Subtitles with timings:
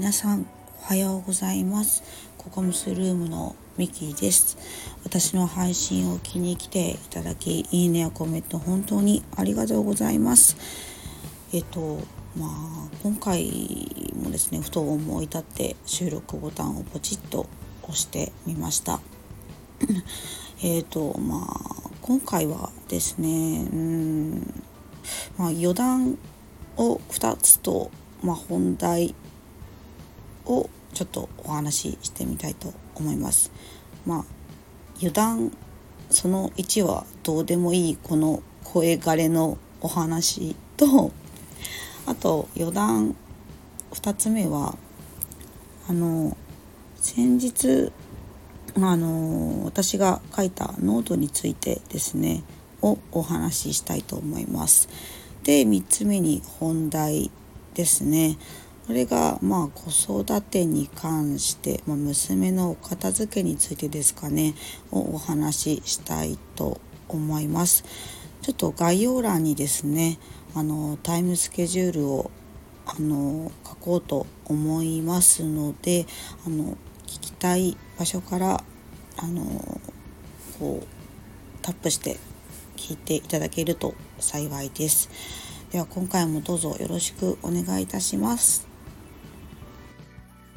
[0.00, 0.46] 皆さん
[0.82, 2.02] おはようございます。
[2.38, 4.56] ココムスルームのミキーです。
[5.04, 10.56] 私の配信を気に来ていただきいいねやコメント本当にありがとうございます。
[11.52, 11.98] えっと
[12.34, 17.44] まあ今回もですねふと思い立って収録ボタンをポチッと
[17.82, 19.00] 押してみました。
[20.64, 24.64] えっとまあ今回はですねうん
[25.36, 26.16] まあ余談
[26.78, 27.90] を2つと、
[28.22, 29.14] まあ、本題
[30.50, 33.50] をちょっとお話ししてみたいと思います。
[34.06, 34.24] まあ
[34.98, 35.52] 油断
[36.10, 41.12] その1はどうでもいいこの声枯れのお話と
[42.06, 43.14] あと余談
[43.92, 44.76] 2つ目は
[45.88, 46.36] あの
[46.96, 47.92] 先日
[48.76, 52.42] あの私が書いたノートについてですね
[52.82, 54.88] をお話ししたいと思います。
[55.44, 57.30] で3つ目に本題
[57.74, 58.36] ですね。
[58.86, 64.54] これがまあ子育てに関して、まあ、娘のお片付けについてですかね
[64.90, 67.84] をお話ししたいと思います。
[68.42, 70.18] ちょっと概要欄にですね
[70.54, 72.30] あのタイムスケジュールを
[72.86, 76.06] あの書こうと思いますので
[76.46, 78.64] あの聞きたい場所から
[79.18, 79.80] あの
[80.58, 80.86] こう
[81.62, 82.16] タップして
[82.76, 85.10] 聞いていただけると幸いです。
[85.70, 88.69] では今回もどうぞよろしくお願いいたします。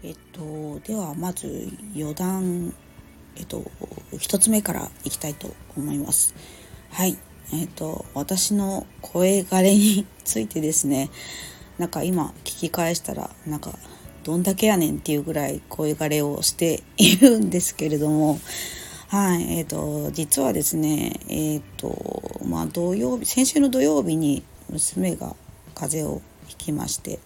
[0.04, 2.74] えっとではまず余談
[3.36, 3.64] えっと
[4.20, 6.36] 一つ目からいきたいと思います。
[6.92, 7.18] はい。
[7.54, 11.10] えっと私の声枯れについてですね
[11.78, 13.78] なんか今聞き返したらなんか
[14.24, 18.40] どんだけやねんっていうぐらい声枯れをしているんですけれども
[19.14, 25.36] はい、えっ、ー、と、実はですね、えっ、と、まあ、土曜日、先週の土曜日に娘が
[25.76, 27.20] 風邪をひきまして、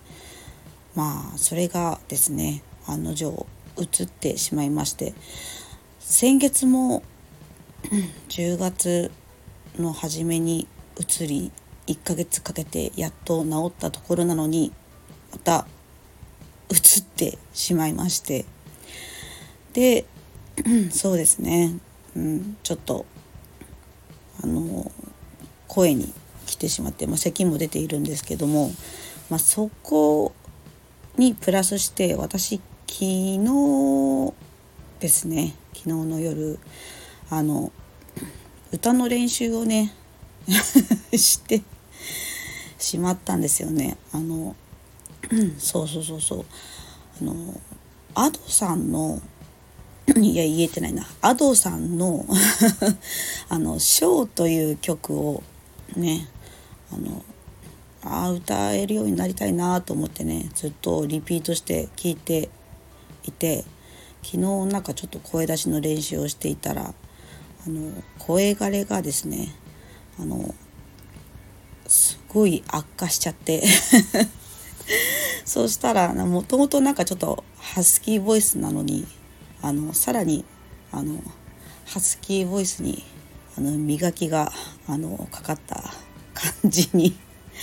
[0.96, 3.46] まあ、それがですね、案の定、
[3.78, 5.14] 移ってしまいまして、
[6.00, 7.04] 先月も
[8.30, 9.12] 10月
[9.78, 10.68] の初めに
[11.00, 11.52] 移り、
[11.88, 14.74] 1ヶ月かけてやっと治ったところなのに、
[15.32, 15.68] また、
[16.70, 18.46] 移ってしまいまして、
[19.74, 20.06] で、
[20.90, 21.78] そうですね、
[22.16, 23.06] うん、ちょっと
[24.44, 24.92] あの
[25.68, 26.14] 声に
[26.46, 28.72] 来てしまって、まあ、咳も出ているんですけども、
[29.30, 30.34] まあ、そこ
[31.18, 32.60] にプラスして私
[32.90, 34.34] 昨日
[35.00, 35.54] ですね。
[35.74, 36.58] 昨日の夜
[37.30, 37.72] あの
[38.72, 39.94] 歌の練習をね
[41.14, 41.62] して
[42.80, 43.98] しまったんですよね。
[44.12, 44.56] あの
[45.60, 46.46] そうそうそうそう。
[47.22, 47.60] あの
[48.16, 49.22] Ado さんの
[50.16, 51.04] いや言えてないな。
[51.22, 52.26] Ado さんの
[53.50, 55.44] あの「ショー」という曲を
[55.96, 56.28] ね
[56.92, 57.24] あの
[58.02, 62.50] あ歌えるようになりたいなと思ってねずっとリピートして聴いて
[63.28, 63.66] いて
[64.24, 64.38] 昨日
[64.72, 66.94] なんかちょっと声出しの練習をしていたら
[67.66, 69.50] あの声枯れがですね
[70.20, 70.54] あの
[71.88, 73.64] すごい悪化しちゃって。
[75.46, 79.08] そうしたらもともとなんかちょっとハスキーボイスなのに
[79.62, 80.44] あのさらに
[80.92, 81.22] あの
[81.86, 83.04] ハスキーボイスに
[83.58, 84.52] あの磨きが
[84.88, 85.94] あのかかった
[86.34, 87.18] 感じに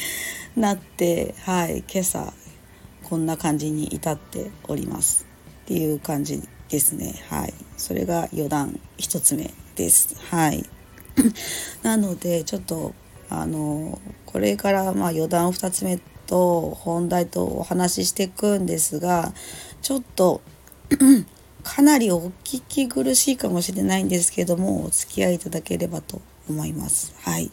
[0.56, 2.32] なってはい今朝
[3.02, 5.33] こんな感じに至っております。
[5.64, 7.14] っていう感じですね。
[7.30, 7.54] はい。
[7.78, 10.14] それが余談1つ目です。
[10.30, 10.64] はい。
[11.82, 12.94] なのでちょっと
[13.30, 19.32] あのこれからまあ余談2つ目と本題とお話ししていくんですが
[19.80, 20.42] ちょっと
[21.62, 27.14] かなりお聞き苦しいかもしれないんですけどもお付き合いいただければと思います。
[27.22, 27.50] はい。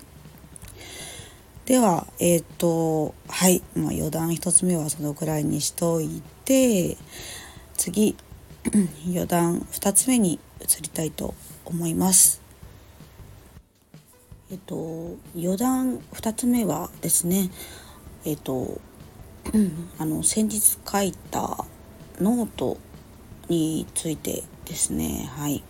[1.66, 6.98] では、えっ、ー、と、はい、まあ、余談1つ目はそのくらいにしといて、
[7.84, 8.16] 次、
[9.08, 11.34] 余談2つ目に移りたいと
[11.66, 12.40] 思います。
[14.52, 17.50] えっ、と、余談2つ目はですね、
[18.24, 18.80] えっ、と、
[19.98, 21.66] あの、先日書いた
[22.20, 22.78] ノート
[23.50, 25.64] についてですねはい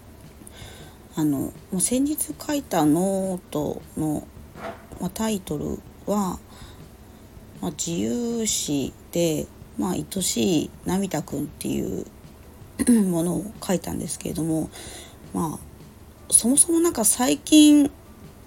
[1.16, 4.28] あの先日書いたノートの、
[5.00, 6.40] まタイトルは
[7.62, 9.48] 「ま自由詩で、
[9.82, 12.06] まあ、愛しい涙くん」っていう
[13.10, 14.70] ものを書いたんですけれども
[15.34, 15.60] まあ
[16.30, 17.90] そもそもなんか最近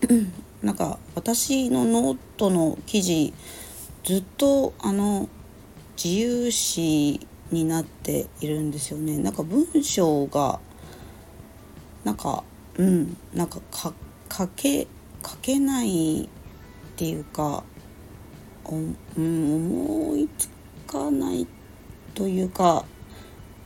[0.63, 3.35] なんか私のノートの記事
[4.05, 5.29] ずっとあの
[6.03, 7.21] 自由詩
[7.51, 9.19] になっているんですよね。
[9.19, 10.61] なんか文章が
[12.05, 12.45] なんか
[12.77, 13.59] うんなんか
[14.31, 14.87] 書け
[15.27, 16.29] 書けないっ
[16.97, 17.65] ていうか
[18.67, 20.49] うん、思いつ
[20.87, 21.47] かない
[22.15, 22.85] というか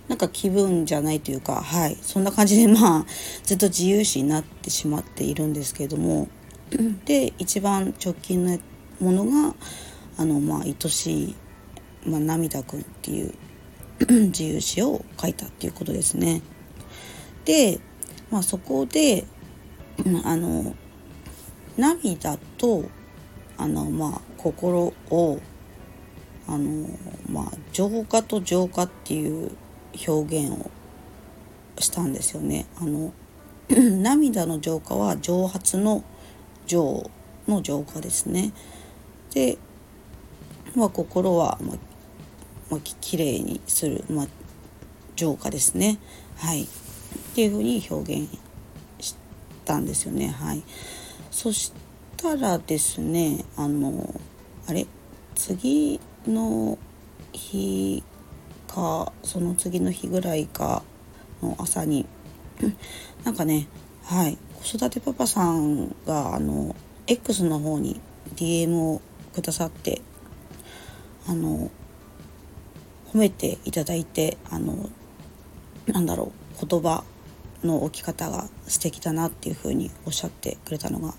[0.08, 3.06] なんか気分じゃないというかはいそんな感じでまあ
[3.44, 6.28] ずっと自由視になってしまっているんですけれども
[7.04, 8.58] で一番直近の
[9.00, 9.54] ものが
[10.16, 11.34] あのまあ愛しい、
[12.06, 13.34] まあ、涙くんっていう
[14.08, 16.42] 自由詩を書いたっていうことですね。
[17.44, 17.80] で、
[18.30, 19.24] まあ、そこで、
[20.24, 20.76] あの
[21.76, 22.84] 涙と
[23.56, 25.40] あの、まあ、心を
[26.48, 26.88] あの、
[27.30, 29.52] まあ、浄化と浄化っていう
[30.08, 30.70] 表現を
[31.78, 32.66] したんですよね。
[32.80, 33.12] あの
[33.68, 36.02] 涙の浄化は蒸発の
[36.66, 37.10] 浄
[37.46, 38.52] の浄化ですね。
[39.34, 39.58] で、
[40.74, 41.76] まあ、心は、まあ
[42.70, 44.26] まあ、きれいにする、まあ、
[45.16, 45.98] 浄化ですね。
[46.36, 46.66] はい、っ
[47.34, 48.28] ていうふうに表現
[49.00, 49.14] し
[49.64, 50.28] たんですよね。
[50.28, 50.62] はい、
[51.30, 51.72] そし
[52.16, 54.18] たらですねあの
[54.66, 54.86] あれ？
[55.34, 56.78] 次の
[57.32, 58.02] 日
[58.66, 60.82] かその次の日ぐらいか
[61.42, 62.06] の朝に
[63.24, 63.68] なんかね
[64.04, 66.74] はい子育てパパさんがあの
[67.06, 68.00] X の方に
[68.36, 69.00] DM を
[69.32, 70.02] くださって
[71.26, 71.70] あの
[73.12, 74.90] 褒めていただいてあの
[75.86, 77.04] なんだろう言葉
[77.64, 81.14] の置き方が素敵だなっていうふうにおっしゃってくれたのが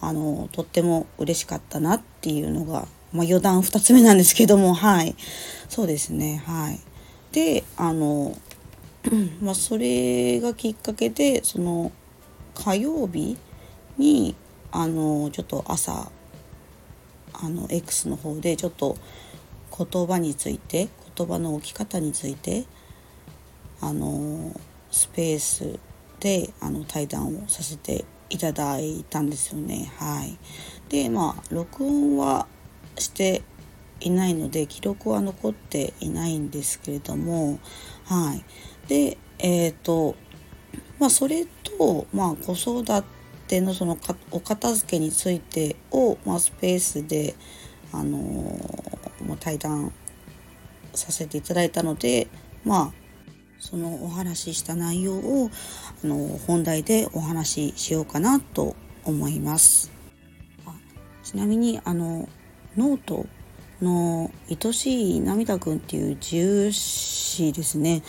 [0.00, 2.86] あのとっても嬉しかったなっていうのが、
[3.16, 5.16] まあ、余談2つ目なんですけどもはい。
[5.68, 6.80] そうですねはい。
[7.32, 8.36] であの、
[9.42, 11.92] まあ、それがきっかけでその
[12.54, 13.36] 火曜日
[13.98, 14.34] に
[14.72, 16.10] あのちょっと朝
[17.32, 18.96] あの X の方でちょっと
[19.76, 22.64] 言葉について言葉の置き方について
[23.80, 24.58] あの
[24.90, 25.78] スペース
[26.20, 29.92] であの対談をさせていただいたんですよね。
[29.98, 30.38] はい、
[30.88, 32.46] でまあ録音は
[32.98, 33.42] して
[34.00, 37.58] いないので記録は残っていないんですけれども
[38.04, 38.44] はい
[38.88, 40.16] でえっ、ー、と
[40.98, 41.46] まあそれ
[41.78, 42.84] と、まあ、子育
[43.48, 43.98] てのその
[44.30, 47.34] お片付けについてを、まあ、スペースで
[47.92, 49.92] あのー、まあ、対談
[50.94, 52.28] させていただいたので
[52.64, 53.06] まあ
[53.58, 55.50] そのお話しした内容を
[56.04, 59.90] あの本題でお話ししようかなと思います。
[61.22, 62.28] ちなみにあの
[62.76, 63.26] ノート
[63.80, 68.02] の「愛しい涙くん」っていう自由詩ですね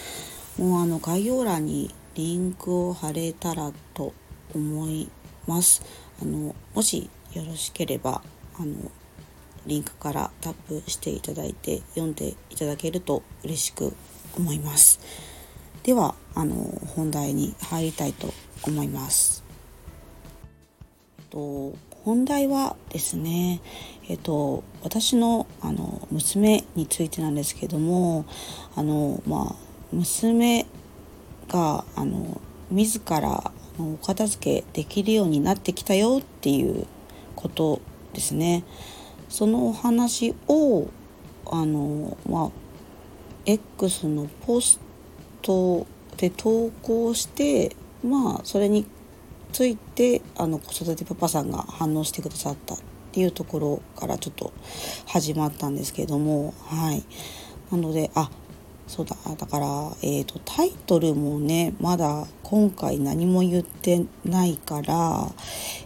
[0.58, 4.14] もうあの概要欄にリンクを貼れたらと
[4.54, 5.08] 思い
[5.46, 5.84] ます。
[6.22, 8.22] あのもしよろしければ
[8.56, 8.74] あの
[9.68, 13.94] リンクからタップしていただいて読んでいただけると嬉しく
[14.36, 15.00] 思います。
[15.84, 16.56] ではあの
[16.96, 18.34] 本題に入りたいと
[18.64, 19.44] 思います。
[21.20, 21.74] えっと
[22.08, 23.60] 本題はですね、
[24.08, 28.26] えっと、私のあの娘についてなんですけども
[28.78, 29.56] あの、まあ、
[29.92, 30.66] 娘
[31.50, 32.40] があの
[32.72, 36.88] 自らお片付けできるようになってきたよっていう
[37.36, 37.82] こと
[38.14, 38.64] ですね。
[39.28, 40.88] そのお話を
[41.46, 42.52] あのまあ
[43.46, 44.80] X のポス
[45.42, 48.86] トで投稿してまあそれに
[49.58, 52.78] ついてあの子育てパパさんが反応してくださったっ
[53.12, 54.54] ていうところからちょっと
[55.08, 57.04] 始まったんですけれどもはい。
[57.72, 58.30] なのであ
[58.86, 59.66] そうだだから、
[60.04, 65.28] えーと、タイトルもねまだ今回何も言ってないから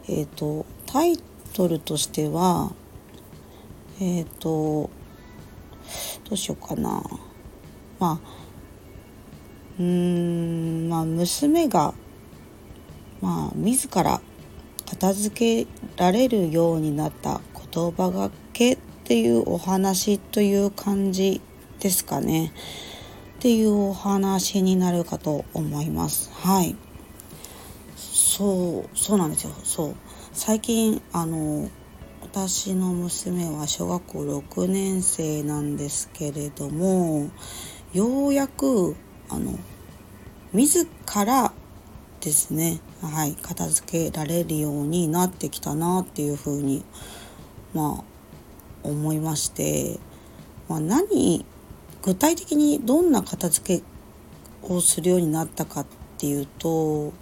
[0.09, 1.17] えっ、ー、とタイ
[1.53, 2.73] トルとしては
[4.01, 4.89] えっ、ー、とど
[6.31, 7.01] うしようかな。
[7.99, 8.41] まあ
[9.79, 11.93] うーんまあ娘が
[13.21, 14.21] まあ自ら
[14.89, 17.41] 片付けられるようになった
[17.73, 21.41] 言葉がけっていうお話という感じ
[21.79, 22.51] ですかね。
[23.37, 26.31] っていうお話になるかと思います。
[26.33, 26.75] はい。
[27.95, 29.53] そうそうなんですよ。
[29.63, 29.95] そう。
[30.33, 31.69] 最近あの
[32.21, 37.29] 私の娘は小学校6年生なんですけれども
[37.93, 38.95] ようやく
[39.27, 39.59] あの
[40.53, 40.87] 自
[41.25, 41.51] ら
[42.21, 42.79] ですね。
[43.07, 46.85] はい片付けられるようになってきたなっていうふうに
[47.73, 48.03] まあ
[48.83, 49.99] 思いまして、
[50.69, 51.45] まあ、何
[52.01, 53.83] 具体的にどんな片付け
[54.63, 55.85] をするようになったかっ
[56.17, 57.13] ていうと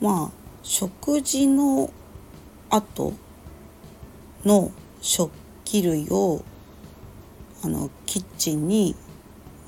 [0.00, 0.30] まあ
[0.62, 1.90] 食事の
[2.70, 3.12] 後
[4.44, 5.32] の食
[5.64, 6.44] 器類を
[7.62, 8.94] あのキッチンに、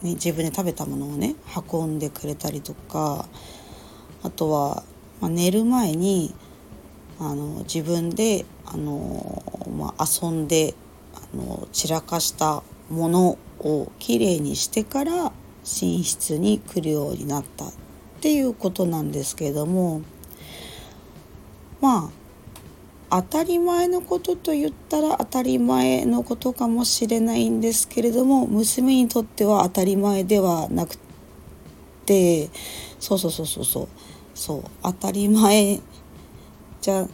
[0.02, 1.34] ね、自分で食べたものをね
[1.72, 3.26] 運んでくれたりとか
[4.28, 4.82] あとは、
[5.22, 6.34] まあ、寝る前に
[7.18, 9.42] あの自分であの、
[9.74, 10.74] まあ、遊んで
[11.14, 15.32] あの散らかしたものをきれいにしてから
[15.80, 17.72] 寝室に来るようになったっ
[18.20, 20.02] ていうことなんですけれども
[21.80, 22.10] ま
[23.10, 30.98] あ当たり前のことと言ったら当たり前のことかもしれないんですけれども娘にとっては当たり前ではなく
[32.04, 32.50] て
[33.00, 33.88] そうそうそうそうそう。
[34.38, 35.80] そう当たり前
[36.80, 37.08] じゃ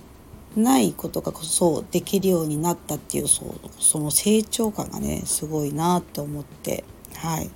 [0.57, 6.85] ないことがこそできるようになったっていうそうその成長感がねすごいなって思って
[7.16, 7.50] はい。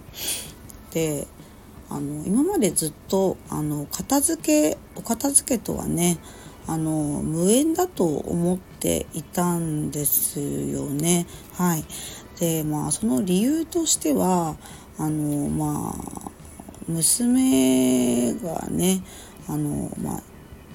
[0.93, 1.27] で
[1.91, 6.19] あの今までずっとあの片付けお片付けとはね
[6.67, 11.27] あの無縁だと思っていたんですよね。
[11.55, 11.85] はい。
[12.41, 14.57] でまあその理由としては
[14.97, 16.31] あのまあ
[16.89, 19.03] 娘がね
[19.49, 20.23] あのまあ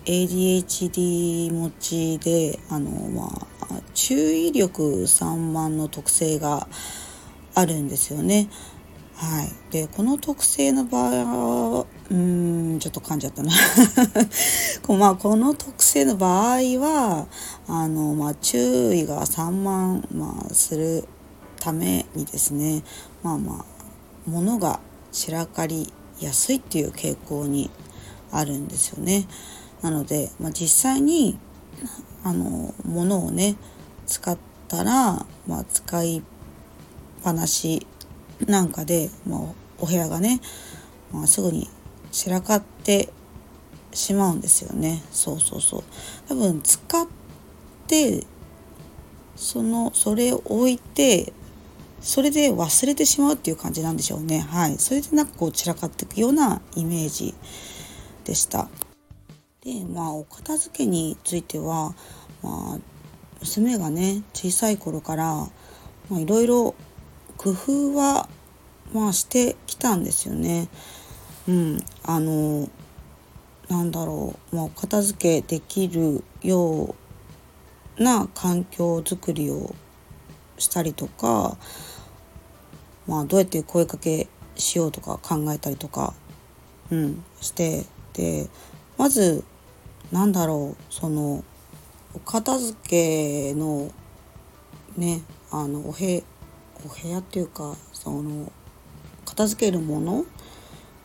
[0.05, 6.67] ADHD 持ちであの、まあ、注意力散漫の特性が
[7.55, 8.49] あるんですよね。
[9.15, 13.51] はい、でこの特性の場合はうんちょっと噛んじゃったな
[14.97, 17.27] まあ、この特性の場合は
[17.67, 21.07] あの、まあ、注意が散漫、まあ、する
[21.59, 22.83] ためにですね
[23.21, 23.65] まあまあ
[24.25, 24.79] 物が
[25.11, 27.69] 散らかりやすいっていう傾向に
[28.33, 29.27] あるんですよね。
[29.81, 31.37] なので、まあ、実際に
[32.23, 33.55] あの物をね
[34.05, 34.37] 使っ
[34.67, 36.21] たら、まあ、使いっ
[37.23, 37.85] ぱなし
[38.47, 39.39] なんかで、まあ、
[39.79, 40.41] お部屋がね、
[41.11, 41.69] まあ、すぐに
[42.11, 43.09] 散らかって
[43.91, 45.03] しまうんですよね。
[45.11, 45.83] そうそうそう。
[46.27, 47.07] 多分使っ
[47.87, 48.25] て
[49.35, 51.33] そのそれを置いて
[52.01, 54.39] それで忘れてしまうっていう感じなんでしょうね。
[54.39, 54.77] はい。
[54.77, 57.33] それでなんかこう散らかっていくようなイメージ
[58.23, 58.67] でした
[59.63, 61.93] でまあお片付けについては、
[62.41, 62.79] まあ、
[63.39, 65.47] 娘がね小さい頃から
[66.11, 66.75] いろいろ
[67.37, 68.27] 工夫は、
[68.93, 70.69] まあ、してきたんですよね。
[71.47, 72.69] うん、あの
[73.69, 76.95] なんだろう、まあ、片付けできるよ
[77.97, 79.73] うな環境づくりを
[80.57, 81.57] したりとか、
[83.07, 86.13] まあ、どうやって声かけしようとか考えたりとか、
[86.91, 88.47] うん、してで
[88.97, 89.43] まず
[90.11, 91.43] なんだろうその
[92.13, 93.91] お片付けの
[94.97, 96.23] ねあのお部
[96.85, 98.51] お部屋っていうかその
[99.25, 100.25] 片付けるもの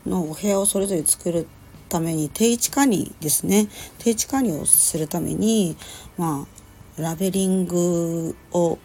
[0.06, 1.46] のお部屋をそれぞれ作る
[1.88, 3.68] ために定位置管理ですね。
[3.98, 5.76] 定位置管理をするために
[6.16, 6.46] ま
[6.98, 8.78] あラベリングを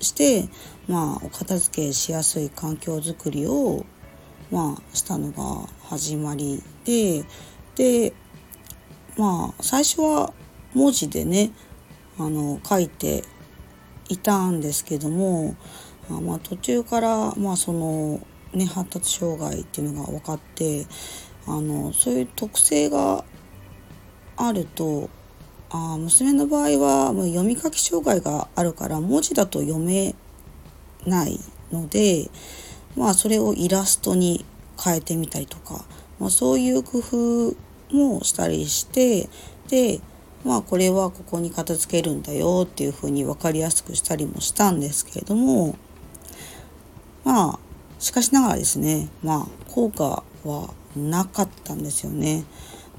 [0.00, 0.48] して
[0.86, 3.84] まあお片付けしやすい環境づくりを
[4.50, 7.24] まあしたのが始まりで
[7.76, 8.12] で
[9.16, 10.32] まあ最初は
[10.74, 11.52] 文字でね
[12.18, 13.24] あの書いて
[14.08, 15.56] いたんですけども
[16.10, 18.20] あまあ途中からまあその
[18.52, 20.86] ね発達障害っていうのが分かって
[21.46, 23.24] あのそういう特性が
[24.36, 25.10] あると
[25.70, 30.14] あ娘の場合はもう読み書き障害があるから文字だと読め
[31.06, 31.40] ない
[31.72, 32.30] ので
[32.96, 34.44] まあそれをイラストに
[34.82, 35.84] 変えてみたりとか、
[36.18, 37.56] まあ、そういう工夫
[37.94, 39.28] もしたりして
[39.68, 40.00] で
[40.44, 45.76] まあこれはここに片付けるんだよっていうふうに分かりやすくしたりもしたんですけれども
[47.24, 47.58] まあ
[47.98, 52.44] しかしながらですねまあ効果はなかったんですよね。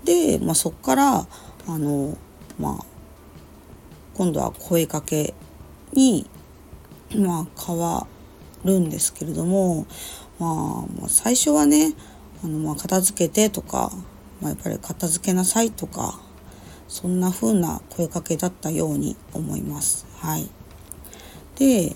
[0.03, 1.27] で、まあ、そこから
[1.67, 2.17] あの
[2.59, 2.85] まあ
[4.15, 5.33] 今度は声かけ
[5.93, 6.29] に
[7.15, 8.07] まあ変わ
[8.63, 9.85] るんですけれども、
[10.39, 10.51] まあ、
[10.99, 11.93] まあ最初はね
[12.43, 13.91] あのまあ片付けてとか
[14.41, 16.19] まあ、やっぱり片付けなさいとか
[16.87, 20.05] そんな風な声かけだったように思います。
[20.19, 20.49] はい、
[21.57, 21.95] で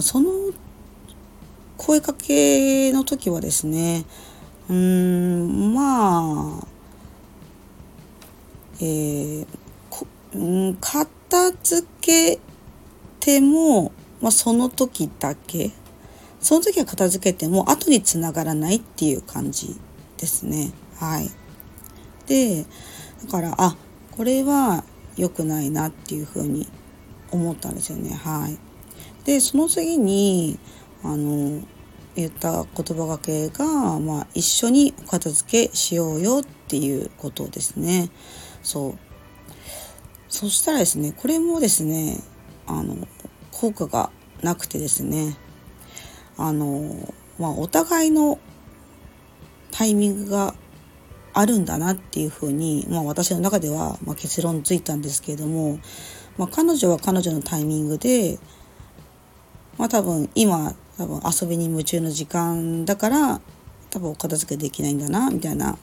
[0.00, 0.30] その
[1.76, 4.04] 声かけの時はですね
[4.68, 6.66] うーんまあ
[8.80, 9.46] えー、
[10.34, 12.38] うん、片付け
[13.20, 15.70] ても、まあ、その時だけ
[16.42, 19.80] その時は片付けても後につながらないっていう感じ
[20.18, 20.72] ですね。
[20.98, 21.30] はい。
[22.26, 22.64] で
[23.24, 23.76] だからあ
[24.10, 24.84] これは
[25.16, 26.68] 良くないなっていうふうに
[27.30, 28.58] 思ったんですよねはい
[29.24, 30.58] でその次に
[31.02, 31.62] あの
[32.14, 38.10] 言った言葉がけが、まあ、一緒にお片付けしようよっていうことですね
[38.62, 38.98] そう
[40.28, 42.18] そしたらですねこれもですね
[42.66, 42.96] あの
[43.50, 44.10] 効果が
[44.42, 45.36] なくてですね
[46.36, 48.38] あのまあお互いの
[49.70, 50.54] タイミングが
[51.34, 55.78] あるんだなっていうふうに、まあ、私の中では、ま結論ついたんですけれども、
[56.36, 58.38] まあ、彼女は彼女のタイミングで、
[59.78, 63.40] まあ、多分今多分遊びに夢中の時間だから
[63.90, 65.78] 多分お片付けできないんだなみたいな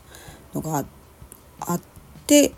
[0.53, 0.86] のが
[1.60, 1.82] あっ
[2.27, 2.53] て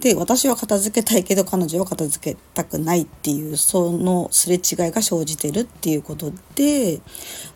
[0.00, 4.60] で私は片付けたいけど彼女は片付けたくないっていうそのすれ違い
[4.90, 7.00] が生じてるっていうことで、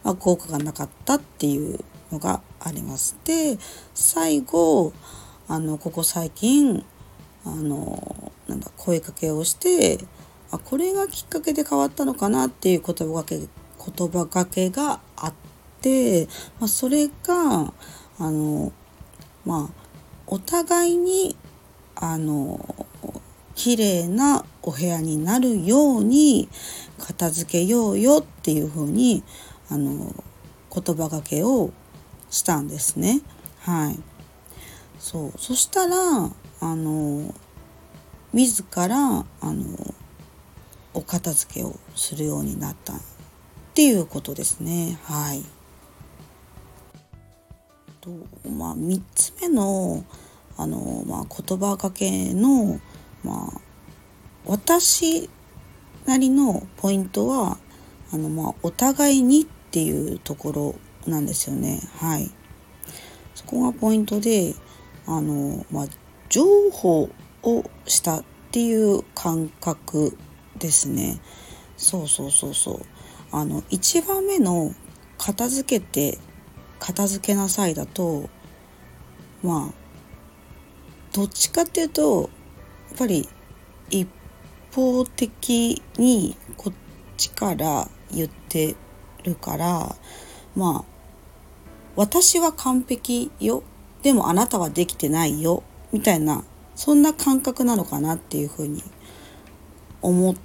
[0.03, 3.17] まあ、効果がなかったっていうのがあります。
[3.25, 3.59] で
[3.95, 4.93] 最後
[5.47, 6.85] あのここ最近
[7.45, 9.99] あのなんだ声かけをして
[10.51, 13.49] あこれがきっかけで変わったのかなっていう言葉がけ言
[14.09, 15.35] 葉がけがあっ
[15.81, 16.27] て、
[16.59, 17.73] まあ、それが
[18.19, 18.73] あの
[19.45, 19.89] まあ
[20.27, 21.37] お互いに
[22.01, 22.87] あの
[23.55, 26.49] 綺麗なお部屋になるように
[26.99, 29.25] 片付けようよっていうふうに
[29.69, 30.15] あの
[30.73, 31.73] 言葉がけを
[32.31, 33.21] したんですね。
[33.61, 33.99] はい。
[35.01, 35.97] そうそしたら
[36.61, 37.35] あの
[38.33, 39.95] 自らあの
[40.95, 42.97] お片付けをするようになったっ
[43.75, 44.99] ていうことですね。
[45.05, 45.43] はい。
[48.01, 48.11] と
[48.49, 50.05] まあ3つ目の
[50.59, 52.81] あの、まあ、言葉かけの、
[53.25, 53.61] まあ、
[54.45, 55.31] 私
[56.05, 57.59] なりのポイントは
[58.13, 60.75] あの、まあ、お互いにっていうところ
[61.11, 61.81] なんですよね。
[61.99, 62.31] はい。
[63.35, 64.55] そこがポイントで
[65.07, 65.87] あの、まあ、
[66.29, 67.09] 情報
[67.43, 70.19] をしたっていう感覚
[70.59, 71.21] ですね。
[71.77, 72.81] そうそうそうそう。
[73.31, 74.75] あの1番目の
[75.19, 76.19] 片付けて
[76.79, 78.31] 片付けなさいだと
[79.43, 79.88] まあ
[81.13, 82.31] どっちかっていうと
[82.91, 83.29] やっぱり
[83.91, 84.09] 一
[84.75, 86.75] 方的にこっ
[87.17, 88.77] ちから言って
[89.25, 89.97] るから
[90.55, 90.99] まあ
[91.97, 93.65] 私は完璧よ。
[94.03, 95.65] でもあなたはできてないよ。
[95.93, 96.45] みたいな
[96.77, 98.85] そんな感覚なのかなっていうふうに
[100.01, 100.37] 思っ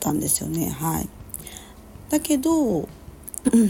[0.00, 0.68] たんですよね。
[0.68, 1.08] はい。
[2.10, 2.52] だけど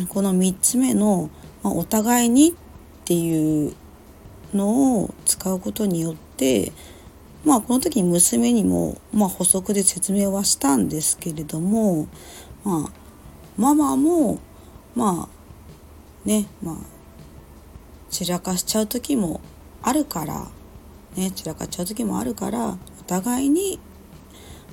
[0.08, 1.30] この3つ目の、
[1.62, 2.52] まあ、お互いにっ
[3.04, 3.74] ていう
[4.54, 6.72] のを使うことによって
[7.44, 12.08] まあこの時に娘にも、まあ、補足で説明はしたんですけれども
[12.64, 12.92] まあ
[13.56, 14.38] ママも
[14.94, 16.76] まあねまあ
[18.10, 19.40] 散らかしちゃう時も
[19.82, 20.46] あるから
[21.16, 23.78] ね散らかっちゃう時もあるからお互いに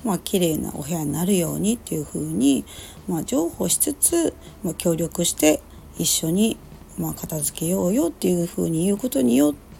[0.04, 2.64] まあ綺麗なお部屋になるようにっていうふうに、
[3.06, 5.62] まあ、譲歩しつつ、まあ、協力して
[5.98, 6.56] 一緒に、
[6.98, 9.71] まあ、片付けようよっていうふうに言うことによって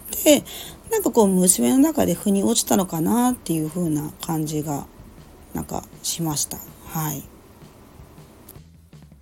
[0.91, 4.85] なんかこう娘の中で腑に落ちたのかなっていうふうな感じが
[5.53, 6.57] なんかしました。
[6.87, 7.23] はい。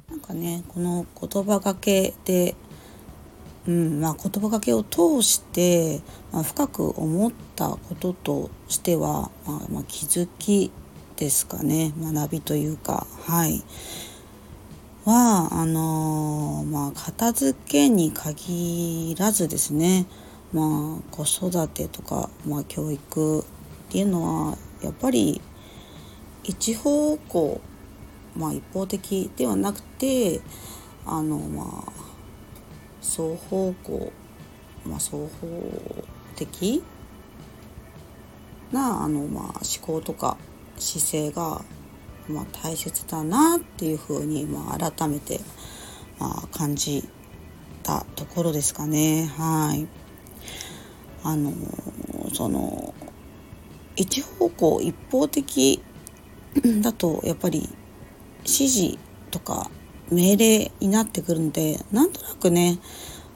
[0.09, 2.55] なんかねこの言葉がけで
[3.67, 6.01] うんまあ、言葉がけを通して、
[6.31, 10.71] まあ、深く思ったこととしては、まあ、まあ、気づき
[11.15, 13.63] ですかね学びというかはい
[15.05, 20.07] はあのー、まあ片付けに限らずですね
[20.53, 23.43] まあ子育てとか、まあ、教育っ
[23.89, 25.41] ていうのはやっぱり
[26.43, 27.61] 一方向
[28.35, 30.41] まあ一方的ではなくて
[31.05, 31.91] あのまあ
[33.01, 34.11] 双方向
[34.85, 35.29] まあ双方
[36.35, 36.83] 的
[38.71, 40.37] なあのまあ思考とか
[40.77, 41.61] 姿勢が、
[42.27, 45.39] まあ、大切だなっていうふうに、まあ、改めて、
[46.19, 47.07] まあ、感じ
[47.83, 49.31] たところですかね。
[49.37, 50.00] はい。
[51.23, 51.53] あの
[52.33, 52.93] その
[53.95, 55.81] 一方向一方的
[56.81, 57.69] だとやっぱり
[58.39, 58.97] 指示
[59.29, 59.69] とか
[60.11, 62.79] 命令になってくるのでなんとなくね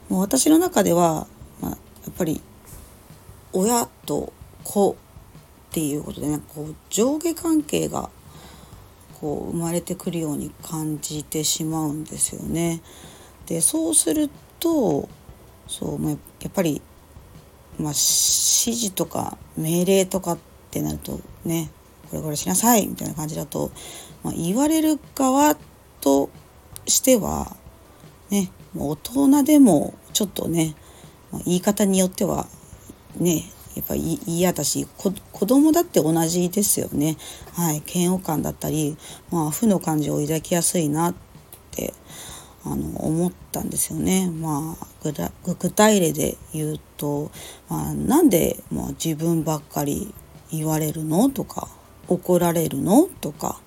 [0.09, 1.27] もう私の中では、
[1.61, 1.77] まあ、や
[2.11, 2.41] っぱり
[3.53, 4.95] 親と子っ
[5.71, 8.09] ていうことでねこう上下関係が
[9.19, 12.81] こう生まれてくるように感じてしまうんですよね。
[13.45, 15.07] でそうすると
[15.67, 16.15] そう、や
[16.47, 16.81] っぱり、
[17.79, 20.37] まあ、指示とか命令とかっ
[20.71, 21.69] てなるとね
[22.09, 23.71] これこれしなさいみたいな感じだと、
[24.23, 25.55] まあ、言われる側
[26.01, 26.29] と
[26.87, 27.55] しては
[28.29, 30.75] ね大人でもちょっとね、
[31.31, 32.47] まあ、言い方によっては
[33.17, 33.43] ね
[33.75, 35.11] やっぱり嫌だし子
[35.45, 37.17] 供だって同じですよね。
[37.53, 38.97] はい、嫌悪感だったり、
[39.31, 41.15] まあ、負の感情を抱きやすいなっ
[41.71, 41.93] て
[42.65, 44.29] あの思ったんですよね。
[44.29, 47.31] まあ、具体例で言うと、
[47.69, 50.13] まあ、なんで、まあ、自分ばっかり
[50.51, 51.67] 言われるのとか
[52.07, 53.59] 怒られるのとか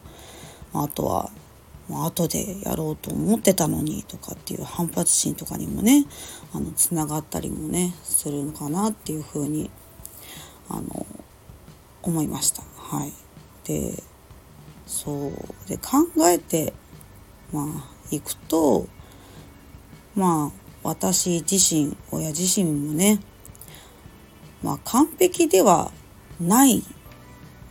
[0.73, 1.31] あとは
[1.91, 6.05] 後でやろうと思ってたのにとかっていう反発心とかにもね
[6.53, 9.71] あのつながったりもねするのかなっていうふうに
[10.69, 11.07] あの
[12.03, 12.63] 思いました。
[12.77, 13.13] はい、
[13.65, 14.03] で
[14.87, 16.73] そうで考えて
[17.53, 18.87] まあいくと
[20.14, 23.21] まあ私自身親自身もね
[24.62, 25.92] まあ完璧では
[26.40, 26.83] ない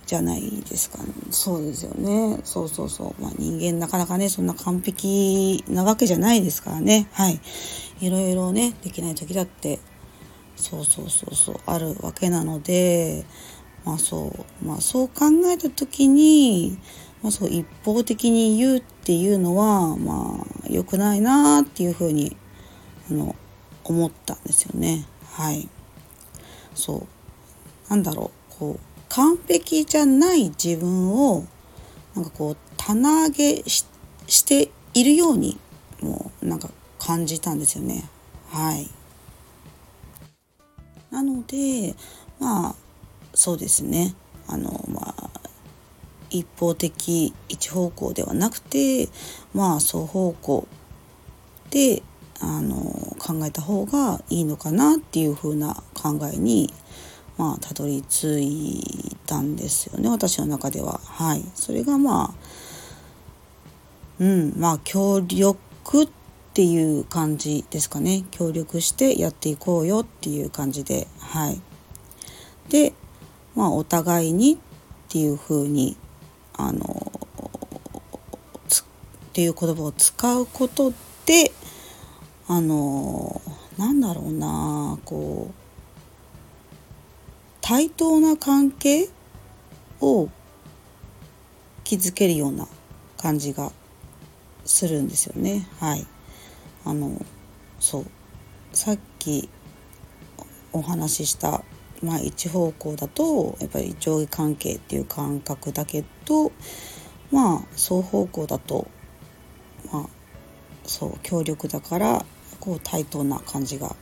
[0.05, 2.39] じゃないですか、ね、そうですよね。
[2.45, 3.21] そうそうそう。
[3.21, 7.09] まあ人間なかなかねそんな完璧なわけじゃないですからね。
[7.11, 7.41] はい。
[7.99, 9.79] いろいろねできない時だって
[10.55, 13.25] そうそうそうそうあるわけなので
[13.83, 14.65] まあそう。
[14.65, 16.77] まあそう考えた時に
[17.21, 22.35] まあ、そう一方的に言うっていうのはまあ良くないなっていうふうに
[23.09, 23.35] あの
[23.83, 25.05] 思ったんですよね。
[25.31, 25.67] はい。
[26.75, 27.89] そう。
[27.89, 28.53] なんだろう。
[28.59, 31.45] こう完璧じゃない自分を
[32.15, 33.85] なんかこう棚上げし
[34.45, 35.57] ているように
[36.01, 38.09] もうなんか感じたんですよね。
[38.49, 38.89] はい。
[41.11, 41.95] なので
[42.39, 42.75] まあ
[43.33, 44.15] そうですね。
[44.47, 45.46] あのまあ
[46.29, 49.09] 一方的一方向ではなくて
[49.53, 50.67] まあ双方向
[51.69, 52.01] で
[52.39, 52.75] あの
[53.17, 56.71] 考えた方がいいのかなっていう風な考えに
[57.37, 60.99] まあたどり着いたんですよね私の中では。
[61.05, 62.33] はい、それがまあ
[64.19, 66.07] うんまあ協力っ
[66.53, 71.61] ていう感じですかね協力してやっていこうよっていう感じではい。
[72.69, 72.93] で
[73.55, 74.57] まあお互いにっ
[75.09, 75.95] ていう風に
[76.57, 77.11] あの
[79.29, 80.91] っていう言葉を使うこと
[81.27, 81.51] で
[82.47, 83.39] あの
[83.77, 85.53] なんだろうなこう
[87.61, 89.09] 対等な関係
[90.01, 90.29] を
[91.83, 92.67] 築けるような
[93.17, 93.71] 感じが
[94.65, 95.67] するんですよね。
[95.79, 96.07] はい。
[96.83, 97.23] あの
[97.79, 98.05] そう
[98.73, 99.49] さっき
[100.73, 101.63] お話しした
[102.01, 106.51] まあ、一方向だとやっぱり上下関係っていう感覚だけど
[107.31, 108.87] まあ双方向だと
[109.91, 110.05] まあ
[110.85, 112.25] そう協力だから
[112.59, 113.95] こう対等な感じが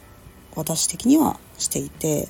[0.56, 2.28] 私的にはしていて。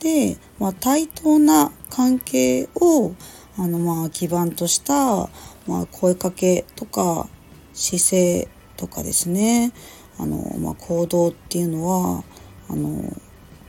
[0.00, 3.14] で、まあ、対等な関係を
[3.56, 5.28] あのまあ基盤とした、
[5.68, 7.28] まあ、声かけとか
[7.72, 9.72] 姿勢とかですね。
[10.18, 12.24] あの、まあ、行動っていうのは
[12.68, 13.16] あの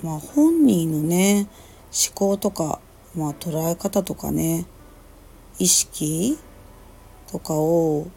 [0.03, 1.47] まあ、本人のね
[2.07, 2.79] 思考とか、
[3.15, 4.65] まあ、捉え方とかね
[5.59, 6.37] 意識
[7.31, 8.07] とかを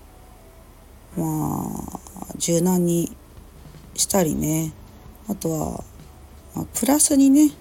[1.16, 2.00] まあ
[2.36, 3.16] 柔軟に
[3.94, 4.72] したりね
[5.28, 5.84] あとは、
[6.54, 7.52] まあ、プラスにね、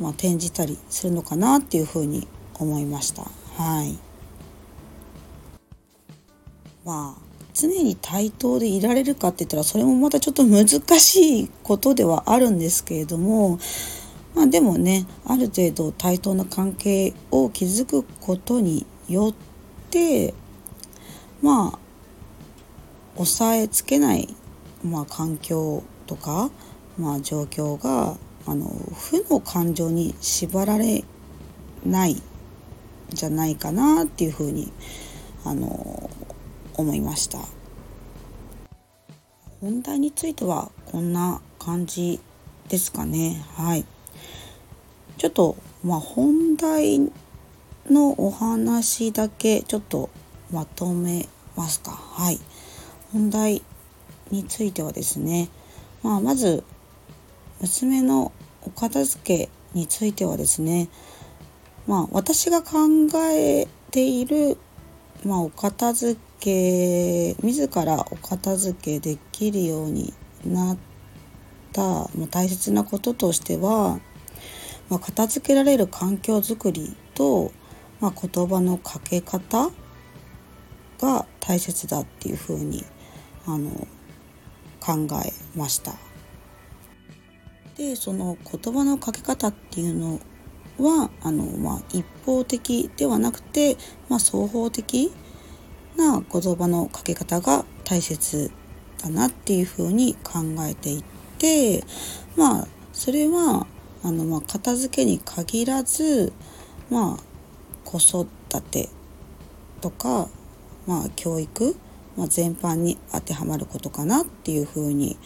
[0.00, 2.26] まあ、転じたりするのかなっていうふうに
[2.58, 3.22] 思いました。
[3.56, 3.98] はい
[6.84, 7.21] まあ
[7.54, 10.66] 常に対等でいられるかって言ったらそれもまたちょっと難
[10.98, 13.58] しいことではあるんですけれども
[14.34, 19.34] まあでもねある程度対等な関係を築くことによっ
[19.90, 20.34] て
[21.42, 21.78] まあ
[23.16, 24.34] 抑えつけない、
[24.82, 26.50] まあ、環境とか、
[26.98, 31.04] まあ、状況があの負の感情に縛られ
[31.84, 32.22] ない
[33.10, 34.72] じゃないかなっていうふうに
[35.44, 36.10] あの
[36.76, 37.38] 思いました。
[39.60, 42.20] 本題についてはこんな感じ
[42.68, 43.44] ですかね。
[43.54, 43.84] はい。
[45.18, 47.12] ちょっとまあ本題
[47.88, 50.10] のお話だけちょっと
[50.50, 51.92] まとめますか。
[51.92, 52.40] はい。
[53.12, 53.62] 本題
[54.30, 55.48] についてはですね。
[56.02, 56.64] まあまず
[57.60, 58.32] 娘の
[58.62, 60.88] お片付けについてはですね。
[61.86, 62.88] まあ私が考
[63.30, 64.56] えている
[65.24, 70.12] まあお片付け自らお片付けできるように
[70.44, 70.82] なった
[71.80, 73.98] まあ、大切なこととしては、
[74.90, 77.50] まあ、片付けられる環境づくりと、
[78.00, 79.70] まあ、言葉のかけ方
[81.00, 82.84] が大切だっていうふうに
[83.46, 83.70] あの
[84.80, 85.94] 考えました。
[87.76, 90.20] でその言葉のかけ方っていうの
[90.78, 93.76] はあの、まあ、一方的ではなくて、
[94.10, 95.10] まあ、双方的
[95.96, 98.50] な言葉のかけ方が大切
[99.02, 101.04] だなっていうふうに考えていっ
[101.38, 101.84] て
[102.36, 103.66] まあそれは
[104.02, 106.32] あの、まあ、片付けに限らず
[106.90, 107.22] まあ
[107.84, 108.26] 子育
[108.62, 108.88] て
[109.80, 110.28] とか、
[110.86, 111.76] まあ、教育、
[112.16, 115.18] まあ、全般に当てはまることかなっていうふうに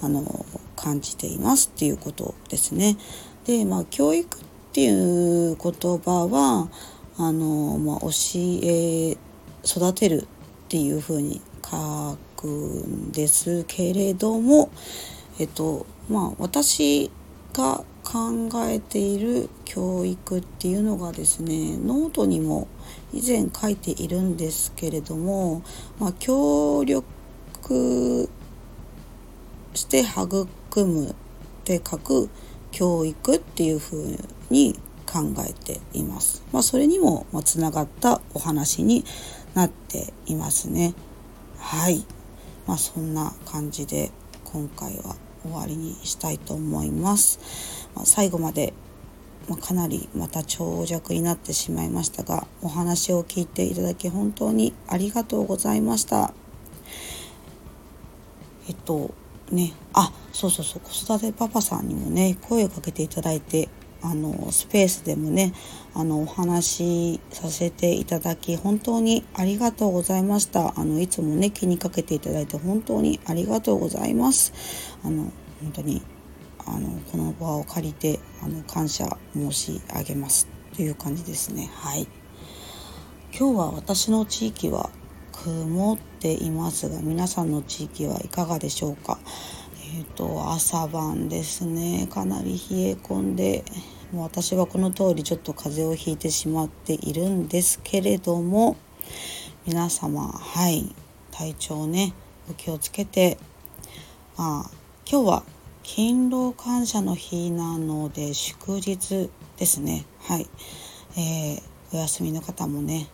[0.00, 2.96] あの感じていますっていうことですね。
[3.44, 6.68] でまあ教育っていう言葉は
[7.16, 8.08] あの、まあ、教
[8.62, 9.16] え
[9.64, 10.26] 育てるっ
[10.68, 14.70] ていうふうに書くんですけれども
[15.38, 17.10] えっとまあ私
[17.52, 22.68] が考えている教育っていうのがですねノートにも
[23.12, 25.62] 以前書いているんですけれども、
[25.98, 28.28] まあ、協力
[29.74, 30.48] して育
[30.84, 31.14] むっ
[31.64, 32.28] て書く
[32.70, 34.18] 教育っていうふう
[34.50, 36.42] に考えています。
[36.52, 39.04] まあ、それにもつながったお話に
[39.54, 40.94] なっていますね。
[41.58, 42.04] はい。
[42.66, 44.10] まあ、そんな感じで
[44.44, 47.88] 今回は終わりにしたいと思います。
[47.94, 48.72] まあ、最後まで、
[49.48, 56.32] まあ、かなりまた長尺になってしまいましたがお話を聞いていただき本当にありがとうございました。
[58.68, 59.12] えっと
[59.50, 63.68] ねあそうそうそう子育てパパさんにもね声をかけていただいて
[64.04, 65.54] あのスペースでもね
[65.94, 70.78] あのお話しさせていただき本当にありがとうございました。
[70.78, 74.52] あのいつもね気にかけていただいて本当にありがとうございます。
[75.02, 76.02] あの本当に
[76.66, 80.46] あのこの場を借りてあの感謝申し上げます。
[80.76, 81.70] という感じですね。
[81.72, 82.06] はい。
[83.36, 84.90] 今日は私の地域は
[85.32, 89.18] 曇っていますが皆さんの地域はいかがでしょうか？
[89.96, 92.08] えーと、朝晩ですね。
[92.10, 93.64] かなり冷え込んで
[94.14, 98.76] もう私はこの通りちょっと風邪をひいてしまっているんですけれども
[99.66, 100.94] 皆様はい
[101.32, 102.14] 体調ね
[102.48, 103.38] お気をつけて
[104.38, 104.70] まあ
[105.10, 105.42] 今日は
[105.82, 110.06] 勤労感謝の日なので祝日ですね。
[110.20, 110.46] はい、
[111.18, 113.08] えー、お休みの方もね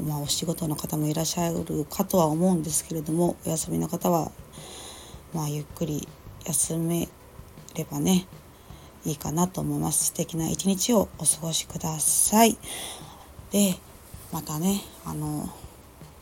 [0.00, 4.30] まあお仕事の方もいらっしゃるかとは思うんですけれどもお休みの方は
[5.34, 6.06] まあ、ゆっくり
[6.46, 7.08] 休め
[7.74, 8.24] ればね
[9.04, 10.06] いいかなと思います。
[10.06, 12.56] 素敵な一日をお過ごしください。
[13.50, 13.76] で
[14.32, 15.48] またねあの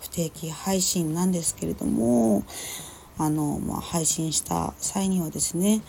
[0.01, 2.45] 不定期配信なんですけれども
[3.17, 5.81] あの、まあ、配信した際にはですね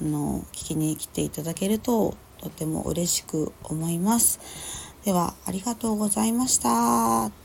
[0.00, 4.40] あの聞きに来ていただけるととても嬉しく思います。
[5.04, 7.41] ではありがとうございました。